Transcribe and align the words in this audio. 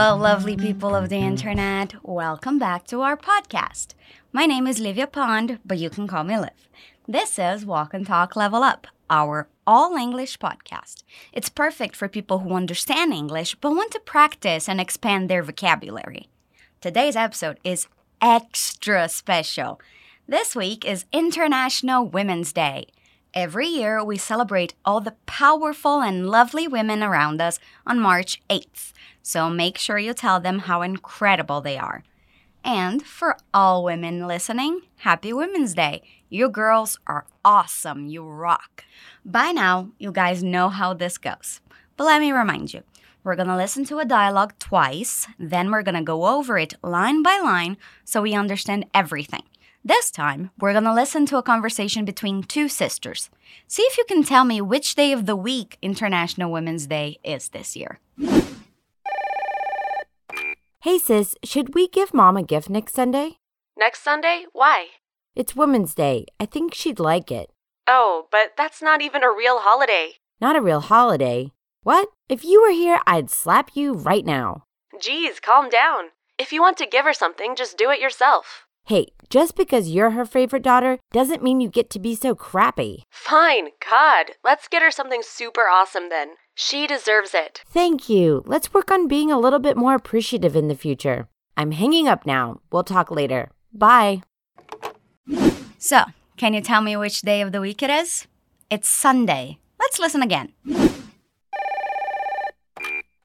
Hello, 0.00 0.16
lovely 0.16 0.56
people 0.56 0.94
of 0.94 1.08
the 1.08 1.16
internet. 1.16 1.92
Welcome 2.04 2.56
back 2.56 2.86
to 2.86 3.00
our 3.00 3.16
podcast. 3.16 3.94
My 4.32 4.46
name 4.46 4.68
is 4.68 4.78
Livia 4.78 5.08
Pond, 5.08 5.58
but 5.66 5.78
you 5.78 5.90
can 5.90 6.06
call 6.06 6.22
me 6.22 6.38
Liv. 6.38 6.68
This 7.08 7.36
is 7.36 7.66
Walk 7.66 7.92
and 7.92 8.06
Talk 8.06 8.36
Level 8.36 8.62
Up, 8.62 8.86
our 9.10 9.48
all 9.66 9.96
English 9.96 10.38
podcast. 10.38 11.02
It's 11.32 11.48
perfect 11.48 11.96
for 11.96 12.06
people 12.06 12.38
who 12.38 12.54
understand 12.54 13.12
English 13.12 13.56
but 13.56 13.72
want 13.72 13.90
to 13.90 13.98
practice 13.98 14.68
and 14.68 14.80
expand 14.80 15.28
their 15.28 15.42
vocabulary. 15.42 16.28
Today's 16.80 17.16
episode 17.16 17.58
is 17.64 17.88
extra 18.22 19.08
special. 19.08 19.80
This 20.28 20.54
week 20.54 20.84
is 20.84 21.06
International 21.12 22.06
Women's 22.06 22.52
Day. 22.52 22.86
Every 23.34 23.66
year, 23.66 24.02
we 24.02 24.16
celebrate 24.16 24.74
all 24.86 25.00
the 25.00 25.14
powerful 25.26 26.00
and 26.00 26.28
lovely 26.28 26.66
women 26.66 27.02
around 27.02 27.42
us 27.42 27.60
on 27.86 28.00
March 28.00 28.40
8th, 28.48 28.92
so 29.22 29.50
make 29.50 29.76
sure 29.76 29.98
you 29.98 30.14
tell 30.14 30.40
them 30.40 30.60
how 30.60 30.80
incredible 30.80 31.60
they 31.60 31.76
are. 31.76 32.02
And 32.64 33.02
for 33.04 33.36
all 33.52 33.84
women 33.84 34.26
listening, 34.26 34.80
Happy 34.98 35.32
Women's 35.32 35.74
Day! 35.74 36.02
You 36.30 36.48
girls 36.48 36.98
are 37.06 37.26
awesome, 37.44 38.06
you 38.06 38.22
rock. 38.22 38.84
By 39.24 39.52
now, 39.52 39.90
you 39.98 40.10
guys 40.10 40.42
know 40.42 40.70
how 40.70 40.94
this 40.94 41.18
goes. 41.18 41.60
But 41.96 42.04
let 42.04 42.20
me 42.20 42.32
remind 42.32 42.72
you 42.72 42.82
we're 43.24 43.36
gonna 43.36 43.56
listen 43.56 43.84
to 43.86 43.98
a 43.98 44.06
dialogue 44.06 44.54
twice, 44.58 45.26
then 45.38 45.70
we're 45.70 45.82
gonna 45.82 46.02
go 46.02 46.26
over 46.26 46.56
it 46.56 46.74
line 46.82 47.22
by 47.22 47.38
line 47.42 47.76
so 48.04 48.22
we 48.22 48.34
understand 48.34 48.86
everything. 48.94 49.42
This 49.88 50.10
time, 50.10 50.50
we're 50.60 50.74
gonna 50.74 50.92
listen 50.92 51.24
to 51.24 51.38
a 51.38 51.42
conversation 51.42 52.04
between 52.04 52.42
two 52.42 52.68
sisters. 52.68 53.30
See 53.68 53.84
if 53.84 53.96
you 53.96 54.04
can 54.04 54.22
tell 54.22 54.44
me 54.44 54.60
which 54.60 54.94
day 54.94 55.12
of 55.12 55.24
the 55.24 55.34
week 55.34 55.78
International 55.80 56.52
Women's 56.52 56.86
Day 56.86 57.18
is 57.24 57.48
this 57.48 57.74
year. 57.74 57.98
Hey 60.82 60.98
sis, 60.98 61.36
should 61.42 61.74
we 61.74 61.88
give 61.88 62.12
mom 62.12 62.36
a 62.36 62.42
gift 62.42 62.68
next 62.68 62.94
Sunday? 62.94 63.38
Next 63.78 64.02
Sunday? 64.02 64.44
Why? 64.52 64.88
It's 65.34 65.56
Women's 65.56 65.94
Day. 65.94 66.26
I 66.38 66.44
think 66.44 66.74
she'd 66.74 67.00
like 67.00 67.32
it. 67.32 67.48
Oh, 67.86 68.26
but 68.30 68.52
that's 68.58 68.82
not 68.82 69.00
even 69.00 69.22
a 69.24 69.32
real 69.32 69.60
holiday. 69.60 70.16
Not 70.38 70.54
a 70.54 70.60
real 70.60 70.80
holiday. 70.80 71.52
What? 71.82 72.10
If 72.28 72.44
you 72.44 72.60
were 72.60 72.74
here, 72.74 73.00
I'd 73.06 73.30
slap 73.30 73.70
you 73.72 73.94
right 73.94 74.26
now. 74.26 74.64
Geez, 75.00 75.40
calm 75.40 75.70
down. 75.70 76.10
If 76.36 76.52
you 76.52 76.60
want 76.60 76.76
to 76.76 76.86
give 76.86 77.06
her 77.06 77.14
something, 77.14 77.56
just 77.56 77.78
do 77.78 77.90
it 77.90 78.00
yourself. 78.00 78.67
Hey, 78.88 79.08
just 79.28 79.54
because 79.54 79.90
you're 79.90 80.12
her 80.12 80.24
favorite 80.24 80.62
daughter 80.62 80.98
doesn't 81.12 81.42
mean 81.42 81.60
you 81.60 81.68
get 81.68 81.90
to 81.90 81.98
be 81.98 82.14
so 82.14 82.34
crappy. 82.34 83.02
Fine, 83.10 83.68
God. 83.86 84.30
Let's 84.42 84.66
get 84.66 84.80
her 84.80 84.90
something 84.90 85.20
super 85.22 85.68
awesome 85.68 86.08
then. 86.08 86.28
She 86.54 86.86
deserves 86.86 87.34
it. 87.34 87.60
Thank 87.66 88.08
you. 88.08 88.42
Let's 88.46 88.72
work 88.72 88.90
on 88.90 89.06
being 89.06 89.30
a 89.30 89.38
little 89.38 89.58
bit 89.58 89.76
more 89.76 89.94
appreciative 89.94 90.56
in 90.56 90.68
the 90.68 90.74
future. 90.74 91.28
I'm 91.54 91.72
hanging 91.72 92.08
up 92.08 92.24
now. 92.24 92.62
We'll 92.72 92.82
talk 92.82 93.10
later. 93.10 93.50
Bye. 93.74 94.22
So, 95.76 96.04
can 96.38 96.54
you 96.54 96.62
tell 96.62 96.80
me 96.80 96.96
which 96.96 97.20
day 97.20 97.42
of 97.42 97.52
the 97.52 97.60
week 97.60 97.82
it 97.82 97.90
is? 97.90 98.26
It's 98.70 98.88
Sunday. 98.88 99.58
Let's 99.78 99.98
listen 99.98 100.22
again. 100.22 100.54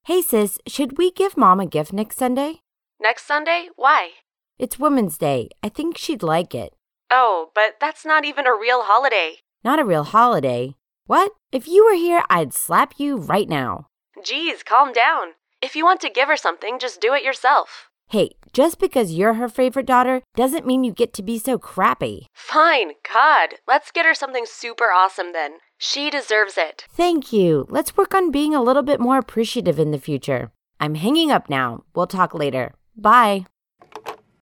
Hey 0.02 0.20
sis, 0.20 0.58
should 0.66 0.98
we 0.98 1.10
give 1.10 1.38
mom 1.38 1.58
a 1.58 1.64
gift 1.64 1.94
next 1.94 2.18
Sunday? 2.18 2.60
Next 3.00 3.26
Sunday? 3.26 3.68
Why? 3.76 4.10
It's 4.56 4.78
Women's 4.78 5.18
Day. 5.18 5.48
I 5.64 5.68
think 5.68 5.98
she'd 5.98 6.22
like 6.22 6.54
it. 6.54 6.74
Oh, 7.10 7.50
but 7.54 7.74
that's 7.80 8.06
not 8.06 8.24
even 8.24 8.46
a 8.46 8.54
real 8.54 8.82
holiday. 8.84 9.38
Not 9.64 9.80
a 9.80 9.84
real 9.84 10.04
holiday. 10.04 10.76
What? 11.06 11.32
If 11.50 11.66
you 11.66 11.84
were 11.84 11.96
here, 11.96 12.22
I'd 12.30 12.54
slap 12.54 12.94
you 12.98 13.16
right 13.16 13.48
now. 13.48 13.88
Geez, 14.24 14.62
calm 14.62 14.92
down. 14.92 15.32
If 15.60 15.74
you 15.74 15.84
want 15.84 16.00
to 16.02 16.10
give 16.10 16.28
her 16.28 16.36
something, 16.36 16.78
just 16.78 17.00
do 17.00 17.14
it 17.14 17.24
yourself. 17.24 17.88
Hey, 18.08 18.30
just 18.52 18.78
because 18.78 19.12
you're 19.12 19.34
her 19.34 19.48
favorite 19.48 19.86
daughter 19.86 20.22
doesn't 20.36 20.66
mean 20.66 20.84
you 20.84 20.92
get 20.92 21.12
to 21.14 21.22
be 21.22 21.38
so 21.38 21.58
crappy. 21.58 22.28
Fine, 22.32 22.92
God. 23.12 23.54
Let's 23.66 23.90
get 23.90 24.06
her 24.06 24.14
something 24.14 24.44
super 24.46 24.92
awesome 24.94 25.32
then. 25.32 25.54
She 25.78 26.10
deserves 26.10 26.56
it. 26.56 26.86
Thank 26.90 27.32
you. 27.32 27.66
Let's 27.68 27.96
work 27.96 28.14
on 28.14 28.30
being 28.30 28.54
a 28.54 28.62
little 28.62 28.82
bit 28.84 29.00
more 29.00 29.18
appreciative 29.18 29.80
in 29.80 29.90
the 29.90 29.98
future. 29.98 30.52
I'm 30.78 30.94
hanging 30.94 31.32
up 31.32 31.50
now. 31.50 31.82
We'll 31.94 32.06
talk 32.06 32.34
later. 32.34 32.74
Bye. 32.96 33.46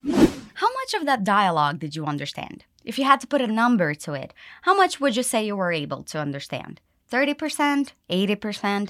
How 0.08 0.74
much 0.74 0.94
of 0.94 1.06
that 1.06 1.24
dialogue 1.24 1.80
did 1.80 1.96
you 1.96 2.06
understand? 2.06 2.66
If 2.86 2.98
you 2.98 3.06
had 3.06 3.20
to 3.22 3.28
put 3.28 3.42
a 3.42 3.48
number 3.48 3.94
to 3.94 4.14
it, 4.14 4.34
how 4.62 4.76
much 4.76 5.00
would 5.00 5.16
you 5.16 5.24
say 5.24 5.46
you 5.46 5.56
were 5.56 5.72
able 5.72 6.04
to 6.04 6.20
understand? 6.20 6.80
30%? 7.12 7.92
80%? 8.10 8.90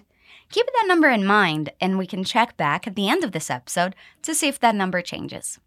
Keep 0.52 0.66
that 0.68 0.86
number 0.88 1.10
in 1.10 1.26
mind, 1.26 1.72
and 1.82 1.98
we 1.98 2.08
can 2.08 2.24
check 2.24 2.56
back 2.56 2.88
at 2.88 2.96
the 2.96 3.10
end 3.10 3.24
of 3.24 3.32
this 3.32 3.50
episode 3.50 3.96
to 4.22 4.34
see 4.34 4.48
if 4.48 4.60
that 4.60 4.76
number 4.76 5.02
changes. 5.02 5.60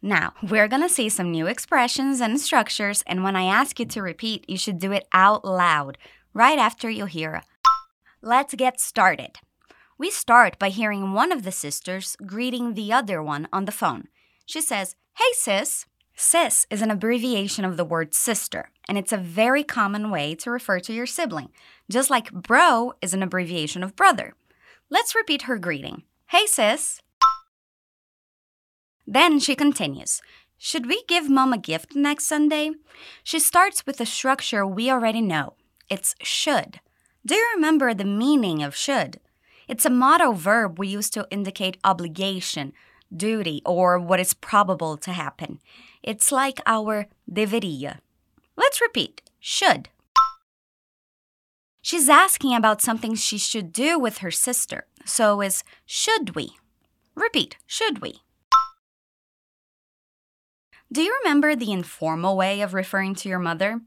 Now, 0.00 0.32
we're 0.42 0.66
gonna 0.66 0.88
see 0.88 1.08
some 1.08 1.30
new 1.30 1.46
expressions 1.46 2.20
and 2.20 2.40
structures, 2.40 3.02
and 3.06 3.22
when 3.22 3.36
I 3.36 3.44
ask 3.44 3.78
you 3.78 3.86
to 3.86 4.02
repeat, 4.02 4.48
you 4.48 4.58
should 4.58 4.78
do 4.78 4.90
it 4.90 5.06
out 5.12 5.44
loud, 5.44 5.98
right 6.34 6.58
after 6.58 6.90
you 6.90 7.06
hear. 7.06 7.42
Let's 8.20 8.54
get 8.54 8.80
started. 8.80 9.38
We 9.98 10.10
start 10.10 10.58
by 10.58 10.70
hearing 10.70 11.12
one 11.12 11.30
of 11.30 11.44
the 11.44 11.52
sisters 11.52 12.16
greeting 12.26 12.74
the 12.74 12.92
other 12.92 13.22
one 13.22 13.46
on 13.52 13.66
the 13.66 13.72
phone. 13.72 14.08
She 14.52 14.60
says, 14.60 14.96
Hey 15.14 15.32
sis. 15.32 15.86
Sis 16.14 16.66
is 16.68 16.82
an 16.82 16.90
abbreviation 16.90 17.64
of 17.64 17.78
the 17.78 17.86
word 17.86 18.12
sister, 18.12 18.68
and 18.86 18.98
it's 18.98 19.10
a 19.10 19.16
very 19.16 19.64
common 19.64 20.10
way 20.10 20.34
to 20.34 20.50
refer 20.50 20.78
to 20.80 20.92
your 20.92 21.06
sibling, 21.06 21.48
just 21.90 22.10
like 22.10 22.30
bro 22.30 22.92
is 23.00 23.14
an 23.14 23.22
abbreviation 23.22 23.82
of 23.82 23.96
brother. 23.96 24.34
Let's 24.90 25.14
repeat 25.14 25.48
her 25.48 25.56
greeting. 25.56 26.02
Hey 26.26 26.44
sis. 26.44 27.00
Then 29.06 29.38
she 29.38 29.54
continues. 29.54 30.20
Should 30.58 30.84
we 30.84 31.02
give 31.08 31.30
mom 31.30 31.54
a 31.54 31.58
gift 31.58 31.96
next 31.96 32.26
Sunday? 32.26 32.72
She 33.24 33.38
starts 33.38 33.86
with 33.86 34.02
a 34.02 34.04
structure 34.04 34.66
we 34.66 34.90
already 34.90 35.22
know. 35.22 35.54
It's 35.88 36.14
should. 36.20 36.80
Do 37.24 37.36
you 37.36 37.48
remember 37.54 37.94
the 37.94 38.04
meaning 38.04 38.62
of 38.62 38.76
should? 38.76 39.18
It's 39.66 39.86
a 39.86 39.90
modal 40.04 40.34
verb 40.34 40.78
we 40.78 40.88
use 40.88 41.08
to 41.10 41.26
indicate 41.30 41.78
obligation, 41.84 42.74
duty, 43.16 43.62
or 43.64 43.98
what 43.98 44.20
is 44.20 44.34
probable 44.34 44.96
to 44.98 45.12
happen. 45.12 45.60
It's 46.02 46.32
like 46.32 46.60
our 46.66 47.06
deveria. 47.30 48.00
Let's 48.56 48.80
repeat 48.80 49.22
should. 49.40 49.88
She's 51.80 52.08
asking 52.08 52.54
about 52.54 52.80
something 52.80 53.14
she 53.14 53.38
should 53.38 53.72
do 53.72 53.98
with 53.98 54.18
her 54.18 54.30
sister, 54.30 54.86
so 55.04 55.40
is 55.40 55.64
should 55.84 56.36
we? 56.36 56.52
Repeat, 57.14 57.56
should 57.66 58.00
we? 58.00 58.22
Do 60.92 61.02
you 61.02 61.18
remember 61.22 61.56
the 61.56 61.72
informal 61.72 62.36
way 62.36 62.60
of 62.60 62.74
referring 62.74 63.14
to 63.16 63.28
your 63.28 63.38
mother? 63.38 63.80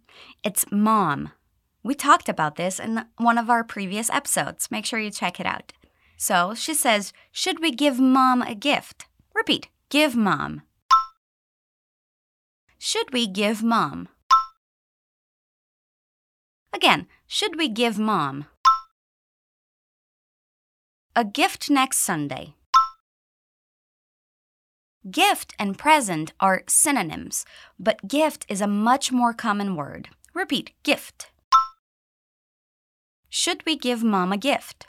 It's 0.43 0.65
mom. 0.71 1.31
We 1.83 1.93
talked 1.93 2.27
about 2.27 2.55
this 2.55 2.79
in 2.79 3.05
one 3.17 3.37
of 3.37 3.49
our 3.49 3.63
previous 3.63 4.09
episodes. 4.09 4.71
Make 4.71 4.85
sure 4.85 4.99
you 4.99 5.11
check 5.11 5.39
it 5.39 5.45
out. 5.45 5.71
So 6.17 6.53
she 6.55 6.73
says, 6.73 7.13
Should 7.31 7.61
we 7.61 7.71
give 7.71 7.99
mom 7.99 8.41
a 8.41 8.55
gift? 8.55 9.05
Repeat, 9.35 9.67
give 9.89 10.15
mom. 10.15 10.61
Should 12.79 13.11
we 13.11 13.27
give 13.27 13.61
mom? 13.61 14.07
Again, 16.73 17.07
should 17.27 17.57
we 17.57 17.67
give 17.67 17.99
mom? 17.99 18.45
A 21.17 21.25
gift 21.25 21.69
next 21.69 21.97
Sunday. 21.99 22.53
Gift 25.11 25.53
and 25.59 25.77
present 25.77 26.31
are 26.39 26.63
synonyms, 26.67 27.45
but 27.77 28.07
gift 28.07 28.45
is 28.47 28.61
a 28.61 28.67
much 28.67 29.11
more 29.11 29.33
common 29.33 29.75
word. 29.75 30.07
Repeat, 30.33 30.71
gift. 30.83 31.31
Should 33.29 33.65
we 33.65 33.77
give 33.77 34.01
mom 34.01 34.31
a 34.31 34.37
gift? 34.37 34.87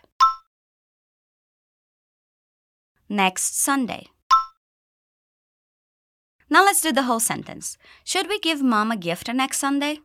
Next 3.08 3.60
Sunday. 3.60 4.06
Now 6.48 6.64
let's 6.64 6.80
do 6.80 6.92
the 6.92 7.02
whole 7.02 7.20
sentence. 7.20 7.76
Should 8.04 8.28
we 8.28 8.38
give 8.38 8.62
mom 8.62 8.92
a 8.92 8.96
gift 8.96 9.32
next 9.32 9.58
Sunday? 9.58 9.98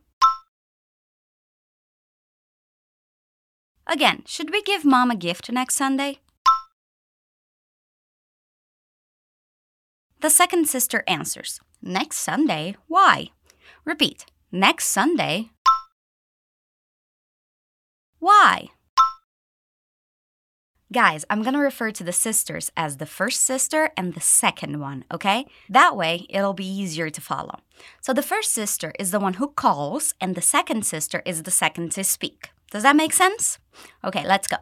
Again, 3.86 4.22
should 4.26 4.50
we 4.50 4.62
give 4.62 4.84
mom 4.84 5.10
a 5.10 5.16
gift 5.16 5.50
next 5.52 5.76
Sunday? 5.76 6.18
The 10.20 10.30
second 10.30 10.68
sister 10.68 11.02
answers, 11.08 11.60
Next 11.82 12.18
Sunday? 12.18 12.76
Why? 12.86 13.30
Repeat, 13.84 14.26
Next 14.52 14.86
Sunday? 14.86 15.50
Why? 18.20 18.68
Guys, 20.92 21.24
I'm 21.30 21.42
gonna 21.42 21.58
refer 21.58 21.90
to 21.90 22.04
the 22.04 22.12
sisters 22.12 22.70
as 22.76 22.98
the 22.98 23.06
first 23.06 23.42
sister 23.44 23.90
and 23.96 24.12
the 24.12 24.20
second 24.20 24.78
one, 24.78 25.04
okay? 25.10 25.46
That 25.70 25.96
way, 25.96 26.26
it'll 26.28 26.52
be 26.52 26.66
easier 26.66 27.08
to 27.08 27.20
follow. 27.20 27.60
So 28.02 28.12
the 28.12 28.22
first 28.22 28.52
sister 28.52 28.92
is 28.98 29.10
the 29.10 29.20
one 29.20 29.34
who 29.34 29.48
calls, 29.48 30.12
and 30.20 30.34
the 30.34 30.42
second 30.42 30.84
sister 30.84 31.22
is 31.24 31.44
the 31.44 31.50
second 31.50 31.92
to 31.92 32.04
speak. 32.04 32.50
Does 32.70 32.82
that 32.82 32.96
make 32.96 33.14
sense? 33.14 33.58
Okay, 34.04 34.26
let's 34.26 34.46
go. 34.46 34.58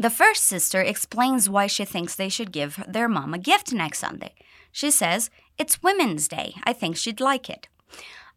The 0.00 0.10
first 0.10 0.42
sister 0.42 0.80
explains 0.80 1.48
why 1.48 1.68
she 1.68 1.84
thinks 1.84 2.16
they 2.16 2.28
should 2.28 2.50
give 2.50 2.82
their 2.88 3.08
mom 3.08 3.32
a 3.32 3.38
gift 3.38 3.72
next 3.72 4.00
Sunday. 4.00 4.34
She 4.72 4.90
says, 4.90 5.30
It's 5.58 5.80
Women's 5.80 6.26
Day. 6.26 6.54
I 6.64 6.72
think 6.72 6.96
she'd 6.96 7.20
like 7.20 7.48
it. 7.48 7.68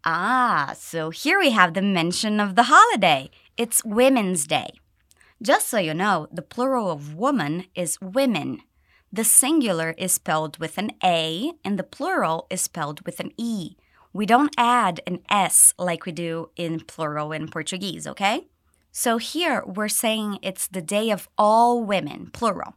Ah, 0.03 0.75
so 0.77 1.09
here 1.09 1.39
we 1.39 1.49
have 1.51 1.73
the 1.73 1.81
mention 1.81 2.39
of 2.39 2.53
the 2.53 2.63
holiday. 2.67 3.31
It's 3.57 3.83
Women's 3.83 4.45
Day. 4.45 4.69
Just 5.41 5.67
so 5.67 5.77
you 5.77 5.93
know, 5.93 6.27
the 6.31 6.41
plural 6.41 6.89
of 6.89 7.15
woman 7.15 7.65
is 7.75 7.99
women. 8.01 8.61
The 9.11 9.23
singular 9.23 9.93
is 9.97 10.13
spelled 10.13 10.57
with 10.57 10.77
an 10.77 10.91
A 11.03 11.51
and 11.63 11.77
the 11.77 11.83
plural 11.83 12.47
is 12.49 12.61
spelled 12.61 13.05
with 13.05 13.19
an 13.19 13.31
E. 13.37 13.75
We 14.13 14.25
don't 14.25 14.55
add 14.57 15.01
an 15.05 15.19
S 15.29 15.73
like 15.77 16.05
we 16.05 16.13
do 16.13 16.49
in 16.55 16.79
plural 16.79 17.33
in 17.33 17.49
Portuguese, 17.49 18.07
okay? 18.07 18.47
So 18.93 19.17
here 19.17 19.61
we're 19.65 19.89
saying 19.89 20.39
it's 20.41 20.67
the 20.67 20.81
day 20.81 21.11
of 21.11 21.27
all 21.37 21.83
women, 21.83 22.29
plural. 22.31 22.75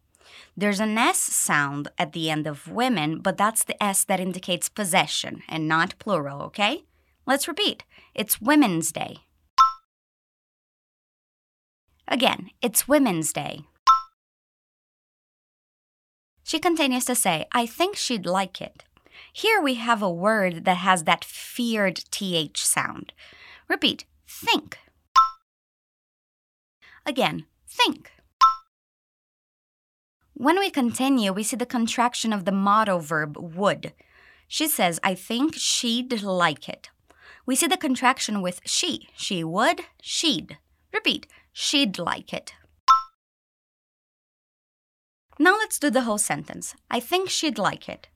There's 0.56 0.80
an 0.80 0.98
S 0.98 1.18
sound 1.18 1.88
at 1.96 2.12
the 2.12 2.28
end 2.28 2.48
of 2.48 2.66
women, 2.66 3.20
but 3.20 3.36
that's 3.36 3.62
the 3.62 3.80
S 3.80 4.02
that 4.04 4.18
indicates 4.18 4.68
possession 4.68 5.42
and 5.48 5.68
not 5.68 5.98
plural, 6.00 6.42
okay? 6.42 6.82
Let's 7.24 7.46
repeat. 7.46 7.84
It's 8.14 8.40
Women's 8.40 8.90
Day. 8.90 9.18
Again, 12.10 12.50
it's 12.62 12.88
Women's 12.88 13.34
Day. 13.34 13.64
She 16.42 16.58
continues 16.58 17.04
to 17.04 17.14
say, 17.14 17.46
I 17.52 17.66
think 17.66 17.96
she'd 17.96 18.24
like 18.24 18.62
it. 18.62 18.82
Here 19.34 19.60
we 19.60 19.74
have 19.74 20.02
a 20.02 20.10
word 20.10 20.64
that 20.64 20.78
has 20.78 21.04
that 21.04 21.22
feared 21.22 22.04
TH 22.10 22.64
sound. 22.64 23.12
Repeat, 23.68 24.06
think. 24.26 24.78
Again, 27.04 27.44
think. 27.68 28.10
When 30.32 30.58
we 30.58 30.70
continue, 30.70 31.32
we 31.34 31.42
see 31.42 31.56
the 31.56 31.66
contraction 31.66 32.32
of 32.32 32.46
the 32.46 32.52
modal 32.52 33.00
verb 33.00 33.36
would. 33.38 33.92
She 34.46 34.66
says, 34.66 34.98
I 35.04 35.14
think 35.14 35.54
she'd 35.56 36.22
like 36.22 36.70
it. 36.70 36.88
We 37.44 37.54
see 37.54 37.66
the 37.66 37.76
contraction 37.76 38.40
with 38.40 38.62
she. 38.64 39.08
She 39.14 39.44
would, 39.44 39.82
she'd. 40.00 40.56
Repeat, 40.94 41.26
she'd 41.60 41.98
like 41.98 42.32
it. 42.32 42.54
Now 45.40 45.56
let's 45.56 45.78
do 45.80 45.90
the 45.90 46.02
whole 46.02 46.18
sentence. 46.18 46.76
I 46.88 47.00
think 47.00 47.28
she'd 47.28 47.58
like 47.58 47.88
it. 47.88 48.06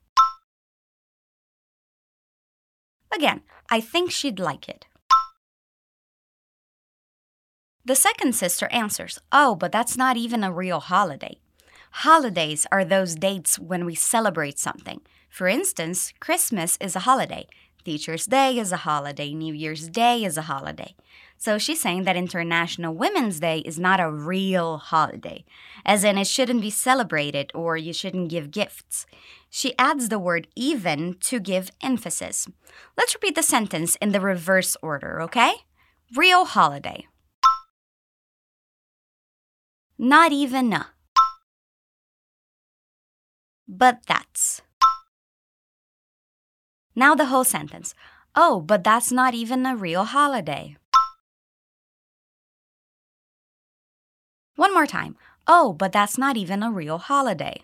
Again, 3.13 3.41
I 3.69 3.81
think 3.81 4.11
she'd 4.11 4.39
like 4.39 4.69
it. 4.69 4.85
The 7.83 7.95
second 7.95 8.33
sister 8.33 8.67
answers, 8.71 9.19
Oh, 9.33 9.55
but 9.55 9.73
that's 9.73 9.97
not 9.97 10.15
even 10.15 10.43
a 10.43 10.51
real 10.51 10.79
holiday. 10.79 11.37
Holidays 12.07 12.65
are 12.71 12.85
those 12.85 13.15
dates 13.15 13.59
when 13.59 13.85
we 13.85 13.93
celebrate 13.93 14.57
something. 14.57 15.01
For 15.29 15.49
instance, 15.49 16.13
Christmas 16.21 16.77
is 16.79 16.95
a 16.95 17.05
holiday, 17.07 17.47
Teacher's 17.83 18.25
Day 18.25 18.57
is 18.57 18.71
a 18.71 18.77
holiday, 18.87 19.33
New 19.33 19.53
Year's 19.53 19.89
Day 19.89 20.23
is 20.23 20.37
a 20.37 20.43
holiday. 20.43 20.95
So 21.43 21.57
she's 21.57 21.81
saying 21.81 22.03
that 22.03 22.15
International 22.15 22.93
Women's 22.93 23.41
Day 23.41 23.57
is 23.65 23.77
not 23.77 23.99
a 23.99 24.09
real 24.09 24.77
holiday, 24.77 25.43
as 25.85 26.05
in 26.05 26.17
it 26.17 26.25
shouldn't 26.25 26.61
be 26.61 26.69
celebrated 26.69 27.51
or 27.53 27.75
you 27.75 27.91
shouldn't 27.91 28.29
give 28.29 28.49
gifts. 28.49 29.05
She 29.49 29.77
adds 29.77 30.07
the 30.07 30.19
word 30.19 30.47
even 30.55 31.17
to 31.19 31.41
give 31.41 31.69
emphasis. 31.81 32.47
Let's 32.95 33.13
repeat 33.13 33.35
the 33.35 33.43
sentence 33.43 33.97
in 33.97 34.13
the 34.13 34.21
reverse 34.21 34.77
order, 34.81 35.21
okay? 35.23 35.51
Real 36.15 36.45
holiday. 36.45 37.07
Not 39.97 40.31
even 40.31 40.71
a. 40.71 40.91
But 43.67 43.99
that's. 44.07 44.61
Now 46.95 47.15
the 47.15 47.25
whole 47.25 47.43
sentence. 47.43 47.93
Oh, 48.33 48.61
but 48.61 48.85
that's 48.85 49.11
not 49.11 49.33
even 49.33 49.65
a 49.65 49.75
real 49.75 50.05
holiday. 50.05 50.77
One 54.55 54.73
more 54.73 54.87
time. 54.87 55.15
Oh, 55.47 55.73
but 55.73 55.91
that's 55.91 56.17
not 56.17 56.37
even 56.37 56.63
a 56.63 56.71
real 56.71 56.97
holiday. 56.97 57.63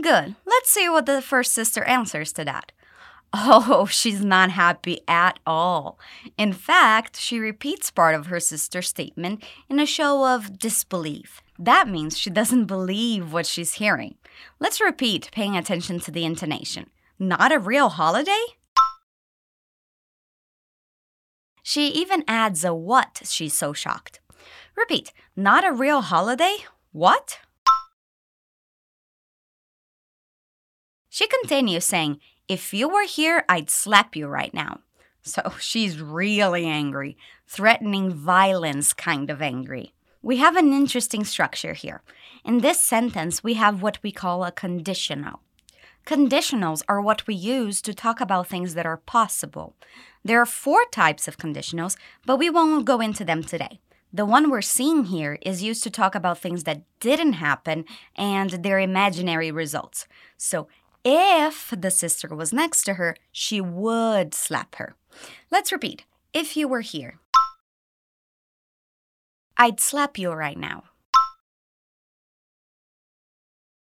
Good. 0.00 0.34
Let's 0.44 0.70
see 0.70 0.88
what 0.88 1.06
the 1.06 1.22
first 1.22 1.52
sister 1.52 1.84
answers 1.84 2.32
to 2.34 2.44
that. 2.44 2.72
Oh, 3.36 3.86
she's 3.90 4.24
not 4.24 4.52
happy 4.52 5.00
at 5.08 5.40
all. 5.44 5.98
In 6.38 6.52
fact, 6.52 7.16
she 7.18 7.40
repeats 7.40 7.90
part 7.90 8.14
of 8.14 8.26
her 8.26 8.38
sister's 8.38 8.86
statement 8.86 9.42
in 9.68 9.80
a 9.80 9.86
show 9.86 10.24
of 10.24 10.56
disbelief. 10.56 11.42
That 11.58 11.88
means 11.88 12.16
she 12.16 12.30
doesn't 12.30 12.66
believe 12.66 13.32
what 13.32 13.46
she's 13.46 13.74
hearing. 13.74 14.14
Let's 14.60 14.80
repeat, 14.80 15.30
paying 15.32 15.56
attention 15.56 15.98
to 16.00 16.12
the 16.12 16.24
intonation. 16.24 16.90
Not 17.18 17.50
a 17.50 17.58
real 17.58 17.88
holiday? 17.88 18.44
She 21.66 21.88
even 21.88 22.24
adds 22.28 22.62
a 22.62 22.74
what, 22.74 23.22
she's 23.24 23.54
so 23.54 23.72
shocked. 23.72 24.20
Repeat, 24.76 25.14
not 25.34 25.64
a 25.64 25.72
real 25.72 26.02
holiday? 26.02 26.58
What? 26.92 27.38
She 31.08 31.26
continues 31.26 31.86
saying, 31.86 32.20
If 32.48 32.74
you 32.74 32.86
were 32.86 33.06
here, 33.06 33.46
I'd 33.48 33.70
slap 33.70 34.14
you 34.14 34.26
right 34.26 34.52
now. 34.52 34.80
So 35.22 35.54
she's 35.58 36.02
really 36.02 36.66
angry, 36.66 37.16
threatening 37.48 38.12
violence 38.12 38.92
kind 38.92 39.30
of 39.30 39.40
angry. 39.40 39.94
We 40.20 40.36
have 40.36 40.56
an 40.56 40.70
interesting 40.74 41.24
structure 41.24 41.72
here. 41.72 42.02
In 42.44 42.58
this 42.58 42.78
sentence, 42.78 43.42
we 43.42 43.54
have 43.54 43.80
what 43.80 44.02
we 44.02 44.12
call 44.12 44.44
a 44.44 44.52
conditional. 44.52 45.40
Conditionals 46.06 46.82
are 46.86 47.00
what 47.00 47.26
we 47.26 47.34
use 47.34 47.80
to 47.80 47.94
talk 47.94 48.20
about 48.20 48.46
things 48.46 48.74
that 48.74 48.84
are 48.84 48.98
possible. 48.98 49.74
There 50.22 50.38
are 50.38 50.46
four 50.46 50.84
types 50.92 51.26
of 51.26 51.38
conditionals, 51.38 51.96
but 52.26 52.36
we 52.36 52.50
won't 52.50 52.84
go 52.84 53.00
into 53.00 53.24
them 53.24 53.42
today. 53.42 53.80
The 54.12 54.26
one 54.26 54.50
we're 54.50 54.60
seeing 54.60 55.04
here 55.04 55.38
is 55.40 55.62
used 55.62 55.82
to 55.84 55.90
talk 55.90 56.14
about 56.14 56.38
things 56.38 56.64
that 56.64 56.82
didn't 57.00 57.34
happen 57.34 57.86
and 58.16 58.50
their 58.50 58.78
imaginary 58.78 59.50
results. 59.50 60.06
So, 60.36 60.68
if 61.06 61.72
the 61.76 61.90
sister 61.90 62.28
was 62.28 62.52
next 62.52 62.84
to 62.84 62.94
her, 62.94 63.16
she 63.32 63.60
would 63.60 64.34
slap 64.34 64.76
her. 64.76 64.94
Let's 65.50 65.72
repeat. 65.72 66.04
If 66.32 66.56
you 66.56 66.68
were 66.68 66.80
here, 66.82 67.18
I'd 69.56 69.80
slap 69.80 70.18
you 70.18 70.32
right 70.32 70.58
now. 70.58 70.84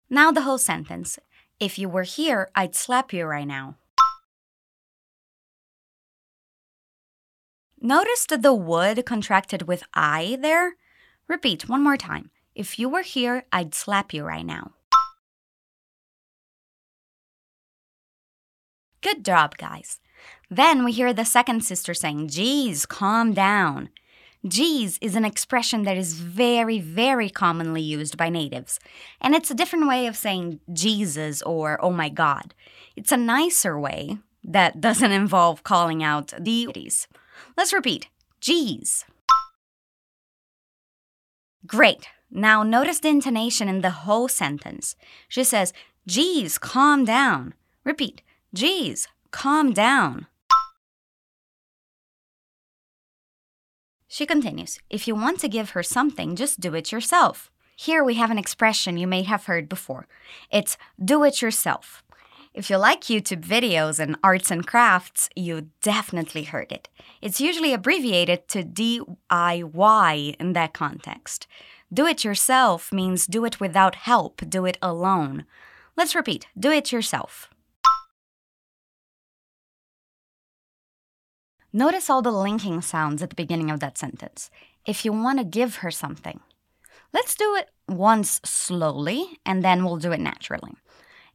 Now 0.09 0.31
the 0.31 0.41
whole 0.41 0.57
sentence. 0.57 1.19
If 1.59 1.77
you 1.77 1.89
were 1.89 2.03
here, 2.03 2.49
I'd 2.55 2.73
slap 2.73 3.11
you 3.11 3.25
right 3.25 3.47
now. 3.47 3.75
Notice 7.81 8.25
that 8.27 8.41
the 8.41 8.53
would 8.53 9.05
contracted 9.05 9.67
with 9.67 9.83
I 9.93 10.37
there? 10.41 10.75
Repeat 11.27 11.67
one 11.67 11.83
more 11.83 11.97
time. 11.97 12.31
If 12.55 12.79
you 12.79 12.87
were 12.89 13.01
here, 13.01 13.45
I'd 13.51 13.75
slap 13.75 14.13
you 14.13 14.23
right 14.23 14.45
now. 14.45 14.71
Good 19.01 19.23
job, 19.23 19.57
guys. 19.57 19.99
Then 20.49 20.83
we 20.83 20.91
hear 20.91 21.13
the 21.13 21.23
second 21.25 21.63
sister 21.63 21.93
saying, 21.93 22.29
Geez, 22.29 22.85
calm 22.85 23.33
down. 23.33 23.89
Geez 24.47 24.97
is 25.01 25.15
an 25.15 25.25
expression 25.25 25.83
that 25.83 25.97
is 25.97 26.13
very, 26.13 26.79
very 26.79 27.29
commonly 27.29 27.81
used 27.81 28.15
by 28.15 28.29
natives, 28.29 28.79
and 29.19 29.35
it's 29.35 29.51
a 29.51 29.55
different 29.55 29.87
way 29.87 30.07
of 30.07 30.15
saying 30.15 30.61
Jesus 30.71 31.41
or 31.41 31.77
oh 31.83 31.91
my 31.91 32.07
God. 32.07 32.53
It's 32.95 33.11
a 33.11 33.17
nicer 33.17 33.77
way 33.77 34.17
that 34.43 34.79
doesn't 34.87 35.11
involve 35.11 35.63
calling 35.63 36.01
out 36.01 36.33
deities. 36.41 37.07
Let's 37.57 37.73
repeat 37.73 38.07
Geez. 38.39 39.03
Great. 41.67 42.07
Now 42.31 42.63
notice 42.63 42.99
the 42.99 43.09
intonation 43.09 43.67
in 43.67 43.81
the 43.81 43.89
whole 43.89 44.29
sentence. 44.29 44.95
She 45.27 45.43
says, 45.43 45.73
Geez, 46.07 46.57
calm 46.57 47.03
down. 47.03 47.53
Repeat, 47.83 48.21
Geez, 48.53 49.09
calm 49.31 49.73
down. 49.73 50.27
She 54.11 54.25
continues, 54.25 54.79
If 54.89 55.07
you 55.07 55.13
want 55.13 55.39
to 55.39 55.47
give 55.47 55.69
her 55.69 55.83
something, 55.83 56.35
just 56.35 56.59
do 56.59 56.73
it 56.73 56.91
yourself. 56.91 57.51
Here 57.75 58.03
we 58.03 58.15
have 58.15 58.31
an 58.31 58.39
expression 58.39 58.97
you 58.97 59.05
may 59.05 59.21
have 59.21 59.45
heard 59.45 59.69
before. 59.69 60.07
It's 60.51 60.77
do 61.01 61.23
it 61.23 61.43
yourself. 61.43 62.03
If 62.51 62.71
you 62.71 62.77
like 62.77 63.01
YouTube 63.01 63.45
videos 63.45 63.99
and 63.99 64.17
arts 64.23 64.49
and 64.49 64.65
crafts, 64.65 65.29
you 65.35 65.69
definitely 65.83 66.43
heard 66.43 66.71
it. 66.71 66.89
It's 67.21 67.39
usually 67.39 67.71
abbreviated 67.71 68.47
to 68.47 68.63
DIY 68.63 70.35
in 70.39 70.53
that 70.53 70.73
context. 70.73 71.45
Do 71.93 72.07
it 72.07 72.23
yourself 72.23 72.91
means 72.91 73.27
do 73.27 73.45
it 73.45 73.59
without 73.59 73.93
help, 73.93 74.41
do 74.49 74.65
it 74.65 74.79
alone. 74.81 75.45
Let's 75.95 76.15
repeat 76.15 76.47
do 76.59 76.71
it 76.71 76.91
yourself. 76.91 77.51
Notice 81.71 82.09
all 82.09 82.23
the 82.23 82.31
linking 82.31 82.81
sounds 82.81 83.21
at 83.21 83.29
the 83.29 83.35
beginning 83.35 83.69
of 83.69 83.79
that 83.79 83.97
sentence. 83.97 84.49
If 84.87 85.05
you 85.05 85.13
want 85.13 85.37
to 85.37 85.45
give 85.45 85.77
her 85.77 85.91
something. 85.91 86.39
Let's 87.13 87.35
do 87.35 87.55
it 87.55 87.69
once 87.87 88.41
slowly 88.43 89.39
and 89.45 89.63
then 89.63 89.85
we'll 89.85 89.97
do 89.97 90.11
it 90.11 90.19
naturally. 90.19 90.73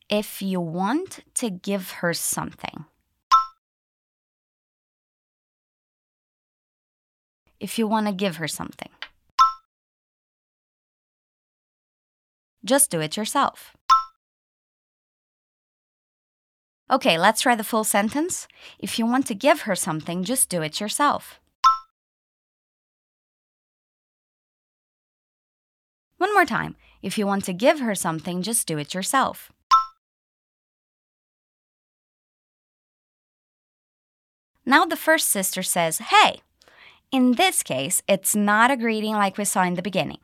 If 0.09 0.43
you 0.43 0.61
want 0.61 1.21
to 1.35 1.51
give 1.51 1.91
her 2.03 2.13
something. 2.13 2.85
If 7.61 7.79
you 7.79 7.87
want 7.87 8.09
to 8.09 8.13
give 8.13 8.37
her 8.37 8.49
something. 8.49 8.91
Just 12.65 12.91
do 12.91 13.01
it 13.01 13.17
yourself. 13.17 13.77
Okay, 16.91 17.19
let's 17.19 17.41
try 17.41 17.55
the 17.55 17.65
full 17.65 17.85
sentence. 17.85 18.47
If 18.79 18.99
you 18.99 19.07
want 19.07 19.27
to 19.29 19.35
give 19.35 19.63
her 19.63 19.75
something, 19.75 20.23
just 20.23 20.51
do 20.51 20.61
it 20.61 20.81
yourself. 20.81 21.41
One 26.19 26.33
more 26.35 26.45
time. 26.45 26.77
If 27.03 27.19
you 27.19 27.27
want 27.27 27.45
to 27.45 27.53
give 27.53 27.81
her 27.81 27.95
something, 27.95 28.43
just 28.43 28.67
do 28.67 28.79
it 28.79 28.95
yourself. 28.95 29.51
Now 34.67 34.85
the 34.85 34.97
first 34.97 35.29
sister 35.29 35.63
says, 35.63 35.99
Hey. 35.99 36.41
In 37.13 37.33
this 37.33 37.63
case, 37.63 38.03
it's 38.09 38.35
not 38.35 38.71
a 38.71 38.77
greeting 38.77 39.13
like 39.15 39.39
we 39.39 39.45
saw 39.45 39.63
in 39.63 39.75
the 39.75 39.83
beginning. 39.83 40.19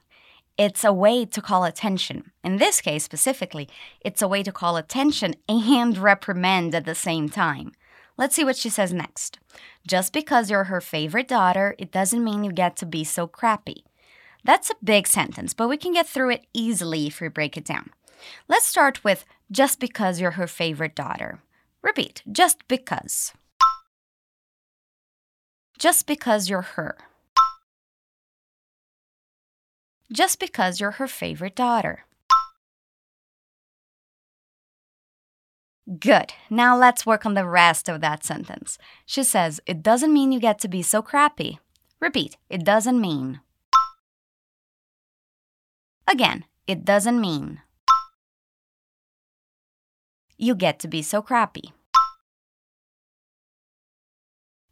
It's 0.61 0.85
a 0.85 0.93
way 0.93 1.25
to 1.25 1.41
call 1.41 1.65
attention. 1.65 2.33
In 2.45 2.59
this 2.59 2.83
case 2.83 3.03
specifically, 3.03 3.67
it's 4.03 4.21
a 4.21 4.29
way 4.29 4.43
to 4.43 4.53
call 4.53 4.77
attention 4.77 5.37
and 5.49 5.97
reprimand 5.97 6.75
at 6.75 6.85
the 6.85 6.95
same 6.95 7.31
time. 7.31 7.73
Let's 8.19 8.37
see 8.37 8.45
what 8.45 8.59
she 8.59 8.69
says 8.69 8.93
next. 8.93 9.39
Just 9.87 10.13
because 10.13 10.51
you're 10.51 10.65
her 10.65 10.83
favorite 10.83 11.29
daughter, 11.29 11.75
it 11.79 11.91
doesn't 11.91 12.23
mean 12.23 12.45
you 12.45 12.53
get 12.53 12.77
to 12.77 12.85
be 12.85 13.05
so 13.05 13.27
crappy. 13.27 13.85
That's 14.45 14.69
a 14.69 14.85
big 14.85 15.07
sentence, 15.07 15.55
but 15.55 15.67
we 15.67 15.79
can 15.79 15.95
get 15.95 16.07
through 16.07 16.33
it 16.33 16.45
easily 16.53 17.07
if 17.07 17.23
we 17.23 17.29
break 17.29 17.57
it 17.57 17.65
down. 17.65 17.89
Let's 18.47 18.67
start 18.67 19.03
with 19.03 19.25
just 19.51 19.81
because 19.81 20.21
you're 20.21 20.33
her 20.33 20.47
favorite 20.47 20.95
daughter. 20.95 21.41
Repeat, 21.81 22.23
just 22.31 22.69
because. 22.69 23.33
Just 25.79 26.07
because 26.07 26.51
you're 26.51 26.77
her. 26.77 26.99
Just 30.13 30.41
because 30.41 30.81
you're 30.81 30.93
her 30.93 31.07
favorite 31.07 31.55
daughter. 31.55 32.05
Good. 35.99 36.33
Now 36.49 36.77
let's 36.77 37.07
work 37.07 37.27
on 37.27 37.35
the 37.35 37.47
rest 37.47 37.89
of 37.89 38.01
that 38.01 38.25
sentence. 38.25 38.79
She 39.07 39.23
says, 39.25 39.61
It 39.67 39.83
doesn't 39.83 40.13
mean 40.13 40.31
you 40.31 40.41
get 40.41 40.59
to 40.61 40.69
be 40.69 40.83
so 40.83 41.03
crappy. 41.03 41.59
Repeat, 42.01 42.37
it 42.49 42.65
doesn't 42.65 43.01
mean. 43.01 43.41
Again, 46.07 46.45
it 46.67 46.85
doesn't 46.85 47.21
mean 47.21 47.61
you 50.39 50.55
get 50.55 50.79
to 50.81 50.89
be 50.89 51.03
so 51.03 51.21
crappy. 51.23 51.73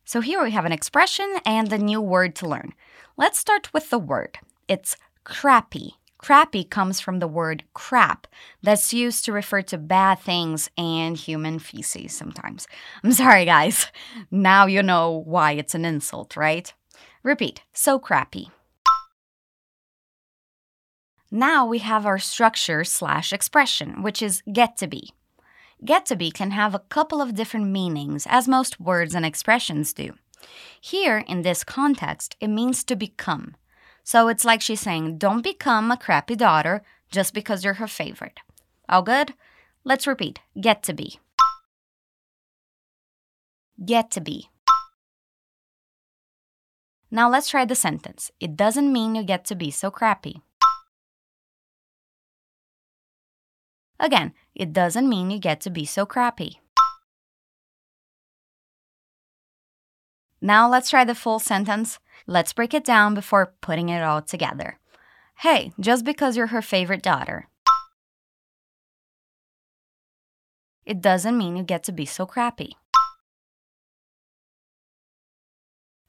So 0.04 0.20
here 0.20 0.42
we 0.42 0.52
have 0.52 0.64
an 0.64 0.72
expression 0.72 1.36
and 1.44 1.70
a 1.72 1.78
new 1.78 2.00
word 2.00 2.34
to 2.36 2.48
learn. 2.48 2.72
Let's 3.16 3.38
start 3.38 3.72
with 3.74 3.90
the 3.90 3.98
word. 3.98 4.38
It's 4.66 4.96
crappy. 5.28 5.92
Crappy 6.18 6.64
comes 6.64 6.98
from 6.98 7.20
the 7.20 7.28
word 7.28 7.62
crap, 7.74 8.26
that's 8.60 8.92
used 8.92 9.24
to 9.24 9.32
refer 9.32 9.62
to 9.62 9.78
bad 9.78 10.18
things 10.18 10.68
and 10.76 11.16
human 11.16 11.60
feces 11.60 12.12
sometimes. 12.12 12.66
I'm 13.04 13.12
sorry, 13.12 13.44
guys. 13.44 13.86
Now 14.30 14.66
you 14.66 14.82
know 14.82 15.22
why 15.24 15.52
it's 15.52 15.76
an 15.76 15.84
insult, 15.84 16.36
right? 16.36 16.72
Repeat 17.22 17.62
so 17.72 18.00
crappy. 18.00 18.50
Now 21.30 21.66
we 21.66 21.78
have 21.78 22.06
our 22.06 22.18
structure 22.18 22.82
slash 22.84 23.32
expression, 23.32 24.02
which 24.02 24.22
is 24.22 24.42
get 24.50 24.76
to 24.78 24.88
be. 24.88 25.12
Get 25.84 26.06
to 26.06 26.16
be 26.16 26.32
can 26.32 26.50
have 26.52 26.74
a 26.74 26.80
couple 26.80 27.20
of 27.20 27.34
different 27.34 27.66
meanings, 27.66 28.26
as 28.28 28.48
most 28.48 28.80
words 28.80 29.14
and 29.14 29.24
expressions 29.24 29.92
do. 29.92 30.14
Here, 30.80 31.18
in 31.28 31.42
this 31.42 31.62
context, 31.62 32.34
it 32.40 32.48
means 32.48 32.82
to 32.84 32.96
become. 32.96 33.54
So 34.08 34.28
it's 34.28 34.46
like 34.46 34.62
she's 34.62 34.80
saying, 34.80 35.18
don't 35.18 35.42
become 35.42 35.90
a 35.90 35.96
crappy 35.98 36.34
daughter 36.34 36.80
just 37.10 37.34
because 37.34 37.62
you're 37.62 37.74
her 37.74 37.86
favorite. 37.86 38.40
All 38.88 39.02
good? 39.02 39.34
Let's 39.84 40.06
repeat 40.06 40.40
get 40.58 40.82
to 40.84 40.94
be. 40.94 41.20
Get 43.84 44.10
to 44.12 44.22
be. 44.22 44.48
Now 47.10 47.28
let's 47.28 47.50
try 47.50 47.66
the 47.66 47.74
sentence. 47.74 48.30
It 48.40 48.56
doesn't 48.56 48.90
mean 48.90 49.14
you 49.14 49.22
get 49.22 49.44
to 49.44 49.54
be 49.54 49.70
so 49.70 49.90
crappy. 49.90 50.40
Again, 54.00 54.32
it 54.54 54.72
doesn't 54.72 55.06
mean 55.06 55.30
you 55.30 55.38
get 55.38 55.60
to 55.60 55.70
be 55.70 55.84
so 55.84 56.06
crappy. 56.06 56.60
Now 60.40 60.66
let's 60.66 60.88
try 60.88 61.04
the 61.04 61.14
full 61.14 61.40
sentence. 61.40 61.98
Let's 62.26 62.52
break 62.52 62.74
it 62.74 62.84
down 62.84 63.14
before 63.14 63.54
putting 63.60 63.88
it 63.88 64.02
all 64.02 64.22
together. 64.22 64.78
Hey, 65.38 65.72
just 65.78 66.04
because 66.04 66.36
you're 66.36 66.48
her 66.48 66.62
favorite 66.62 67.02
daughter. 67.02 67.48
It 70.84 71.00
doesn't 71.00 71.36
mean 71.36 71.56
you 71.56 71.62
get 71.62 71.84
to 71.84 71.92
be 71.92 72.06
so 72.06 72.26
crappy. 72.26 72.76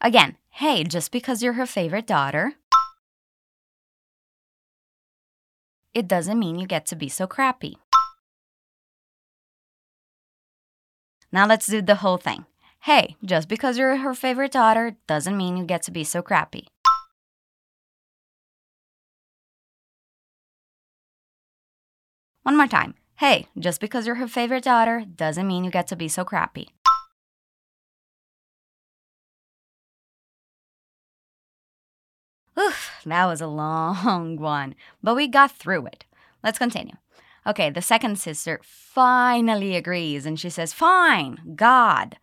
Again, 0.02 0.38
hey, 0.52 0.84
just 0.84 1.12
because 1.12 1.44
you're 1.44 1.54
her 1.54 1.66
favorite 1.66 2.08
daughter. 2.08 2.56
it 5.94 6.08
doesn't 6.08 6.40
mean 6.40 6.58
you 6.60 6.68
get 6.68 6.86
to 6.88 6.96
be 6.96 7.10
so 7.10 7.28
crappy. 7.28 7.78
Now 11.32 11.46
let's 11.46 11.68
do 11.68 11.82
the 11.82 11.96
whole 11.96 12.18
thing. 12.18 12.46
Hey, 12.84 13.18
just 13.24 13.50
because 13.50 13.78
you're 13.78 13.98
her 13.98 14.14
favorite 14.14 14.54
daughter 14.54 14.96
doesn't 15.06 15.36
mean 15.36 15.58
you 15.58 15.66
get 15.66 15.84
to 15.84 15.92
be 15.92 16.04
so 16.04 16.22
crappy. 16.22 16.68
One 22.44 22.56
more 22.56 22.68
time. 22.68 22.96
Hey, 23.18 23.48
just 23.58 23.82
because 23.82 24.08
you're 24.08 24.16
her 24.16 24.28
favorite 24.30 24.64
daughter 24.64 25.04
doesn't 25.16 25.46
mean 25.46 25.66
you 25.66 25.72
get 25.72 25.88
to 25.88 25.96
be 25.98 26.08
so 26.08 26.24
crappy. 26.24 26.70
Oof, 32.58 32.92
that 33.06 33.26
was 33.26 33.42
a 33.42 33.48
long 33.48 34.38
one, 34.40 34.74
but 35.04 35.16
we 35.16 35.28
got 35.28 35.52
through 35.52 35.86
it. 35.88 36.06
Let's 36.44 36.58
continue. 36.58 36.96
Okay, 37.46 37.70
the 37.70 37.82
second 37.82 38.18
sister 38.20 38.62
finally 38.64 39.76
agrees 39.76 40.26
and 40.26 40.40
she 40.40 40.50
says, 40.50 40.72
Fine, 40.74 41.56
God. 41.56 42.18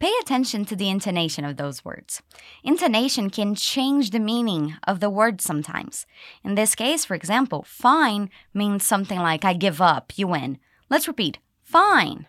Pay 0.00 0.12
attention 0.20 0.64
to 0.66 0.76
the 0.76 0.88
intonation 0.88 1.44
of 1.44 1.56
those 1.56 1.84
words. 1.84 2.20
Intonation 2.62 3.30
can 3.30 3.54
change 3.54 4.10
the 4.10 4.18
meaning 4.18 4.76
of 4.86 5.00
the 5.00 5.08
word 5.08 5.40
sometimes. 5.40 6.06
In 6.42 6.56
this 6.56 6.74
case, 6.74 7.04
for 7.04 7.14
example, 7.14 7.64
fine 7.66 8.28
means 8.52 8.84
something 8.84 9.18
like 9.18 9.44
I 9.44 9.54
give 9.54 9.80
up, 9.80 10.12
you 10.16 10.26
win. 10.26 10.58
Let's 10.90 11.08
repeat 11.08 11.38
fine. 11.62 12.26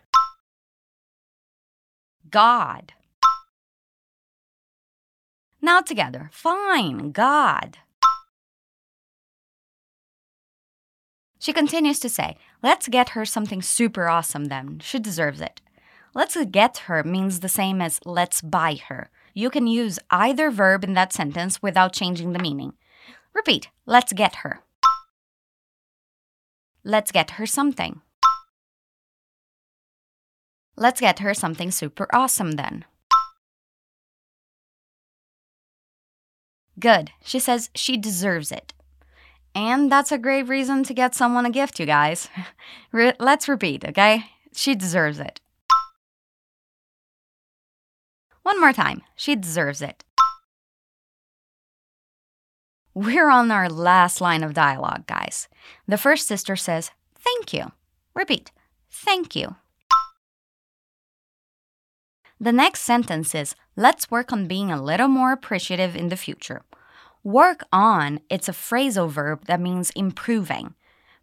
God. 2.29 2.93
Now 5.61 5.81
together. 5.81 6.29
Fine, 6.31 7.11
God. 7.11 7.77
She 11.39 11.53
continues 11.53 11.99
to 11.99 12.09
say, 12.09 12.37
Let's 12.63 12.87
get 12.87 13.09
her 13.09 13.25
something 13.25 13.61
super 13.61 14.07
awesome 14.07 14.45
then. 14.45 14.79
She 14.79 14.99
deserves 14.99 15.41
it. 15.41 15.61
Let's 16.17 16.37
get 16.49 16.77
her 16.87 17.03
means 17.03 17.41
the 17.41 17.49
same 17.49 17.81
as 17.81 17.99
let's 18.05 18.41
buy 18.41 18.77
her. 18.87 19.09
You 19.33 19.49
can 19.49 19.67
use 19.67 19.99
either 20.09 20.49
verb 20.49 20.85
in 20.85 20.93
that 20.93 21.11
sentence 21.11 21.61
without 21.61 21.91
changing 21.91 22.31
the 22.31 22.39
meaning. 22.39 22.71
Repeat, 23.33 23.67
let's 23.85 24.13
get 24.13 24.35
her. 24.35 24.61
Let's 26.85 27.11
get 27.11 27.31
her 27.31 27.45
something. 27.45 27.99
Let's 30.77 31.01
get 31.01 31.19
her 31.19 31.33
something 31.33 31.69
super 31.69 32.07
awesome 32.15 32.51
then. 32.53 32.85
Good. 36.79 37.11
She 37.25 37.39
says 37.39 37.69
she 37.75 37.97
deserves 37.97 38.53
it. 38.53 38.73
And 39.53 39.91
that's 39.91 40.13
a 40.13 40.17
great 40.17 40.47
reason 40.47 40.83
to 40.85 40.93
get 40.93 41.13
someone 41.13 41.45
a 41.45 41.49
gift, 41.49 41.77
you 41.77 41.85
guys. 41.85 42.29
Re- 42.93 43.15
let's 43.19 43.49
repeat, 43.49 43.83
okay? 43.83 44.25
She 44.53 44.75
deserves 44.75 45.19
it. 45.19 45.41
One 48.45 48.61
more 48.61 48.73
time. 48.73 49.01
She 49.15 49.35
deserves 49.35 49.81
it. 49.81 50.03
We're 52.93 53.27
on 53.27 53.49
our 53.49 53.67
last 53.67 54.21
line 54.21 54.43
of 54.43 54.53
dialogue, 54.53 55.07
guys. 55.07 55.47
The 55.87 55.97
first 55.97 56.27
sister 56.27 56.55
says, 56.55 56.91
Thank 57.15 57.53
you. 57.53 57.71
Repeat, 58.13 58.51
Thank 58.91 59.35
you. 59.35 59.55
The 62.39 62.51
next 62.51 62.81
sentence 62.81 63.33
is 63.33 63.55
let's 63.75 64.11
work 64.11 64.31
on 64.31 64.47
being 64.47 64.71
a 64.71 64.79
little 64.79 65.07
more 65.07 65.31
appreciative 65.31 65.95
in 65.95 66.09
the 66.09 66.15
future. 66.15 66.61
Work 67.23 67.63
on, 67.73 68.19
it's 68.29 68.47
a 68.47 68.51
phrasal 68.51 69.09
verb 69.09 69.45
that 69.47 69.59
means 69.59 69.89
improving. 69.95 70.75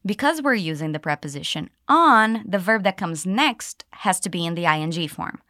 Because 0.05 0.43
we're 0.43 0.55
using 0.55 0.91
the 0.91 0.99
preposition 0.99 1.71
on, 1.87 2.43
the 2.45 2.59
verb 2.59 2.83
that 2.83 2.97
comes 2.97 3.25
next 3.25 3.85
has 3.91 4.19
to 4.19 4.29
be 4.29 4.45
in 4.45 4.57
the 4.57 4.65
ing 4.65 5.07
form. 5.07 5.41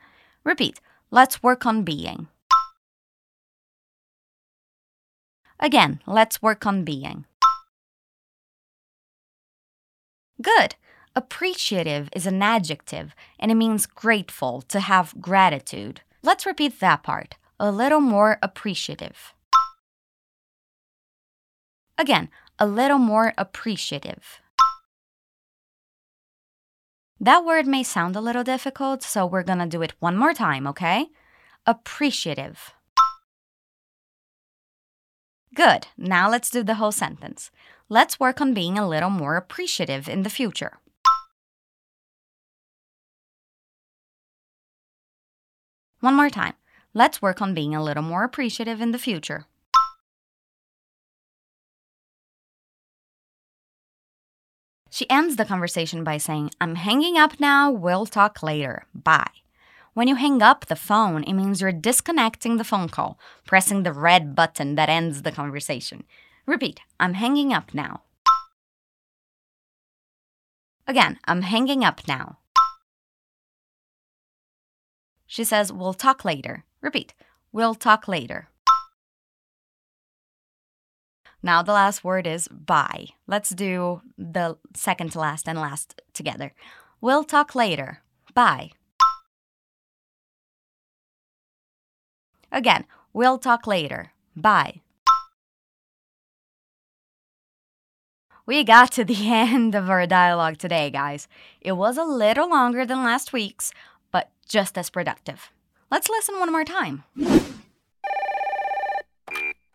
Repeat, 0.44 0.78
let's 1.12 1.42
work 1.42 1.66
on 1.66 1.84
being. 1.84 2.26
Again, 5.60 6.00
let's 6.06 6.42
work 6.42 6.66
on 6.66 6.82
being. 6.82 7.26
Good. 10.40 10.74
Appreciative 11.14 12.08
is 12.16 12.26
an 12.26 12.42
adjective 12.42 13.14
and 13.38 13.52
it 13.52 13.54
means 13.54 13.86
grateful, 13.86 14.62
to 14.62 14.80
have 14.80 15.14
gratitude. 15.20 16.00
Let's 16.22 16.46
repeat 16.46 16.80
that 16.80 17.02
part. 17.02 17.36
A 17.60 17.70
little 17.70 18.00
more 18.00 18.38
appreciative. 18.42 19.34
Again, 21.98 22.30
a 22.58 22.66
little 22.66 22.98
more 22.98 23.34
appreciative. 23.36 24.41
That 27.22 27.44
word 27.44 27.68
may 27.68 27.84
sound 27.84 28.16
a 28.16 28.20
little 28.20 28.42
difficult, 28.42 29.04
so 29.04 29.24
we're 29.24 29.44
gonna 29.44 29.68
do 29.68 29.80
it 29.80 29.92
one 30.00 30.16
more 30.16 30.34
time, 30.34 30.66
okay? 30.66 31.06
Appreciative. 31.64 32.74
Good. 35.54 35.86
Now 35.96 36.28
let's 36.28 36.50
do 36.50 36.64
the 36.64 36.74
whole 36.74 36.90
sentence. 36.90 37.52
Let's 37.88 38.18
work 38.18 38.40
on 38.40 38.54
being 38.54 38.76
a 38.76 38.88
little 38.88 39.08
more 39.08 39.36
appreciative 39.36 40.08
in 40.08 40.24
the 40.24 40.30
future. 40.30 40.78
One 46.00 46.16
more 46.16 46.30
time. 46.30 46.54
Let's 46.92 47.22
work 47.22 47.40
on 47.40 47.54
being 47.54 47.72
a 47.72 47.84
little 47.84 48.02
more 48.02 48.24
appreciative 48.24 48.80
in 48.80 48.90
the 48.90 48.98
future. 48.98 49.46
She 54.92 55.08
ends 55.08 55.36
the 55.36 55.46
conversation 55.46 56.04
by 56.04 56.18
saying, 56.18 56.50
I'm 56.60 56.74
hanging 56.74 57.16
up 57.16 57.40
now, 57.40 57.70
we'll 57.70 58.04
talk 58.04 58.42
later. 58.42 58.84
Bye. 58.94 59.30
When 59.94 60.06
you 60.06 60.16
hang 60.16 60.42
up 60.42 60.66
the 60.66 60.76
phone, 60.76 61.24
it 61.24 61.32
means 61.32 61.62
you're 61.62 61.72
disconnecting 61.72 62.58
the 62.58 62.62
phone 62.62 62.90
call, 62.90 63.18
pressing 63.46 63.84
the 63.84 63.92
red 63.94 64.34
button 64.34 64.74
that 64.74 64.90
ends 64.90 65.22
the 65.22 65.32
conversation. 65.32 66.04
Repeat, 66.44 66.80
I'm 67.00 67.14
hanging 67.14 67.54
up 67.54 67.72
now. 67.72 68.02
Again, 70.86 71.18
I'm 71.24 71.40
hanging 71.40 71.82
up 71.82 72.06
now. 72.06 72.36
She 75.26 75.42
says, 75.42 75.72
We'll 75.72 75.94
talk 75.94 76.22
later. 76.22 76.64
Repeat, 76.82 77.14
We'll 77.50 77.74
talk 77.74 78.08
later. 78.08 78.50
Now 81.42 81.62
the 81.62 81.72
last 81.72 82.04
word 82.04 82.26
is 82.26 82.48
bye. 82.48 83.06
Let's 83.26 83.50
do 83.50 84.02
the 84.16 84.56
second 84.74 85.12
to 85.12 85.20
last 85.20 85.48
and 85.48 85.58
last 85.58 86.00
together. 86.12 86.52
We'll 87.00 87.24
talk 87.24 87.54
later. 87.54 88.02
Bye. 88.32 88.70
Again, 92.52 92.84
we'll 93.12 93.38
talk 93.38 93.66
later. 93.66 94.12
Bye. 94.36 94.82
We 98.44 98.64
got 98.64 98.92
to 98.92 99.04
the 99.04 99.16
end 99.30 99.74
of 99.74 99.90
our 99.90 100.06
dialogue 100.06 100.58
today, 100.58 100.90
guys. 100.90 101.28
It 101.60 101.72
was 101.72 101.96
a 101.96 102.04
little 102.04 102.48
longer 102.48 102.84
than 102.84 103.02
last 103.02 103.32
week's, 103.32 103.72
but 104.10 104.30
just 104.48 104.76
as 104.76 104.90
productive. 104.90 105.50
Let's 105.90 106.08
listen 106.08 106.38
one 106.38 106.52
more 106.52 106.64
time. 106.64 107.04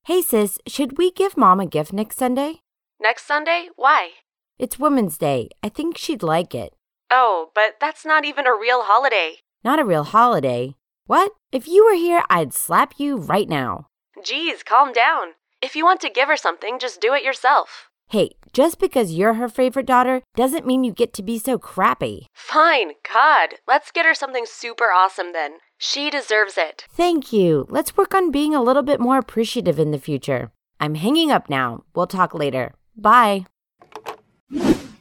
Hey 0.07 0.21
sis, 0.21 0.57
should 0.65 0.97
we 0.97 1.11
give 1.11 1.35
mom 1.35 1.59
a 1.59 1.65
gift 1.65 1.91
next 1.91 2.17
Sunday? 2.17 2.61
Next 2.97 3.27
Sunday? 3.27 3.67
Why? 3.75 4.11
It's 4.57 4.79
Women's 4.79 5.17
Day. 5.17 5.49
I 5.61 5.67
think 5.67 5.97
she'd 5.97 6.23
like 6.23 6.55
it. 6.55 6.71
Oh, 7.11 7.49
but 7.53 7.75
that's 7.81 8.05
not 8.05 8.23
even 8.23 8.47
a 8.47 8.55
real 8.55 8.83
holiday. 8.83 9.39
Not 9.65 9.79
a 9.79 9.83
real 9.83 10.05
holiday. 10.05 10.75
What? 11.07 11.33
If 11.51 11.67
you 11.67 11.83
were 11.83 11.97
here, 11.97 12.23
I'd 12.29 12.53
slap 12.53 12.93
you 12.97 13.17
right 13.17 13.49
now. 13.49 13.87
Geez, 14.23 14.63
calm 14.63 14.93
down. 14.93 15.33
If 15.61 15.75
you 15.75 15.83
want 15.83 15.99
to 15.99 16.09
give 16.09 16.29
her 16.29 16.37
something, 16.37 16.79
just 16.79 17.01
do 17.01 17.13
it 17.13 17.21
yourself. 17.21 17.89
Hey, 18.07 18.29
just 18.53 18.79
because 18.79 19.11
you're 19.11 19.33
her 19.33 19.49
favorite 19.49 19.87
daughter 19.87 20.21
doesn't 20.37 20.65
mean 20.65 20.85
you 20.85 20.93
get 20.93 21.13
to 21.15 21.21
be 21.21 21.37
so 21.37 21.57
crappy. 21.57 22.27
Fine, 22.33 22.93
God. 23.13 23.55
Let's 23.67 23.91
get 23.91 24.05
her 24.05 24.15
something 24.15 24.45
super 24.47 24.85
awesome 24.85 25.33
then. 25.33 25.57
She 25.77 26.09
deserves 26.09 26.57
it. 26.57 26.85
Thank 26.89 27.31
you. 27.31 27.67
Let's 27.69 27.95
work 27.95 28.15
on 28.15 28.31
being 28.31 28.55
a 28.55 28.63
little 28.63 28.81
bit 28.81 28.99
more 28.99 29.17
appreciative 29.17 29.77
in 29.77 29.91
the 29.91 29.99
future. 29.99 30.51
I'm 30.79 30.95
hanging 30.95 31.31
up 31.31 31.49
now. 31.49 31.83
We'll 31.93 32.07
talk 32.07 32.33
later. 32.33 32.73
Bye. 32.95 33.45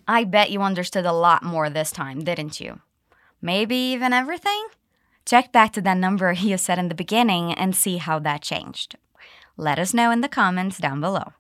I 0.09 0.25
bet 0.25 0.51
you 0.51 0.63
understood 0.63 1.07
a 1.07 1.13
lot 1.13 1.43
more 1.43 1.71
this 1.71 1.91
time, 1.91 2.23
didn't 2.23 2.61
you? 2.61 2.81
Maybe 3.41 3.77
even 3.77 4.13
everything? 4.13 4.69
Check 5.25 5.51
back 5.51 5.73
to 5.73 5.81
that 5.83 5.97
number 5.97 6.33
you 6.37 6.59
said 6.59 6.79
in 6.79 6.89
the 6.89 6.95
beginning 6.95 7.53
and 7.53 7.75
see 7.75 7.97
how 7.97 8.19
that 8.21 8.43
changed. 8.43 8.97
Let 9.57 9.79
us 9.79 9.95
know 9.95 10.11
in 10.11 10.21
the 10.21 10.29
comments 10.29 10.79
down 10.79 11.01
below. 11.01 11.33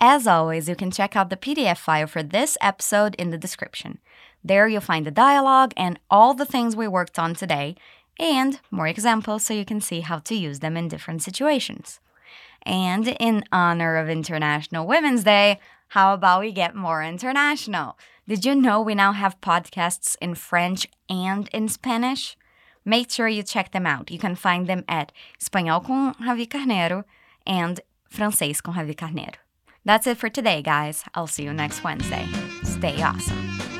As 0.00 0.28
always, 0.28 0.68
you 0.68 0.76
can 0.76 0.92
check 0.92 1.16
out 1.16 1.28
the 1.28 1.36
PDF 1.36 1.76
file 1.76 2.06
for 2.06 2.22
this 2.22 2.56
episode 2.60 3.16
in 3.16 3.30
the 3.30 3.38
description. 3.38 3.98
There 4.44 4.68
you'll 4.68 4.80
find 4.80 5.04
the 5.04 5.10
dialogue 5.10 5.72
and 5.76 5.98
all 6.08 6.34
the 6.34 6.46
things 6.46 6.76
we 6.76 6.86
worked 6.86 7.18
on 7.18 7.34
today, 7.34 7.74
and 8.18 8.60
more 8.70 8.88
examples 8.88 9.44
so 9.44 9.54
you 9.54 9.64
can 9.64 9.80
see 9.80 10.00
how 10.00 10.18
to 10.18 10.34
use 10.34 10.60
them 10.60 10.76
in 10.76 10.88
different 10.88 11.22
situations. 11.22 12.00
And 12.62 13.08
in 13.20 13.44
honor 13.52 13.96
of 13.96 14.08
International 14.08 14.86
Women's 14.86 15.24
Day, 15.24 15.60
how 15.88 16.12
about 16.12 16.40
we 16.40 16.52
get 16.52 16.74
more 16.74 17.02
international? 17.02 17.96
Did 18.26 18.44
you 18.44 18.54
know 18.54 18.82
we 18.82 18.94
now 18.94 19.12
have 19.12 19.40
podcasts 19.40 20.16
in 20.20 20.34
French 20.34 20.86
and 21.08 21.48
in 21.52 21.68
Spanish? 21.68 22.36
Make 22.84 23.10
sure 23.10 23.28
you 23.28 23.42
check 23.42 23.72
them 23.72 23.86
out. 23.86 24.10
You 24.10 24.18
can 24.18 24.34
find 24.34 24.66
them 24.66 24.84
at 24.88 25.12
Espanhol 25.40 25.80
com 25.80 26.14
Ravi 26.20 26.46
Carneiro 26.46 27.04
and 27.46 27.80
Francês 28.12 28.62
com 28.62 28.72
Ravi 28.74 28.94
Carneiro. 28.94 29.36
That's 29.84 30.06
it 30.06 30.18
for 30.18 30.28
today, 30.28 30.60
guys. 30.60 31.04
I'll 31.14 31.26
see 31.26 31.44
you 31.44 31.54
next 31.54 31.82
Wednesday. 31.82 32.26
Stay 32.64 33.00
awesome. 33.00 33.77